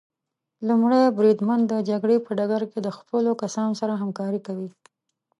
[0.67, 4.69] لومړی بریدمن د جګړې په ډګر کې د خپلو کسانو سره همکاري کوي.